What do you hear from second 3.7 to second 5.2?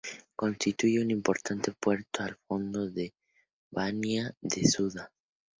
bahía de Suda.